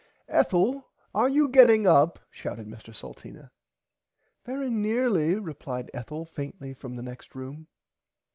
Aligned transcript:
Ethel 0.29 0.89
are 1.13 1.29
you 1.29 1.47
getting 1.47 1.85
up 1.85 2.17
shouted 2.31 2.65
Mr 2.67 2.91
Salteena. 2.91 3.51
Very 4.43 4.71
nearly 4.71 5.35
replied 5.35 5.91
Ethel 5.93 6.25
faintly 6.25 6.73
from 6.73 6.95
the 6.95 7.03
next 7.03 7.35
room. 7.35 7.67